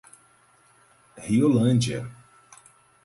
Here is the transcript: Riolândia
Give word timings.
Riolândia 1.19 2.11